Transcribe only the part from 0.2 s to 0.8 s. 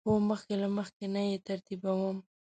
مخکې له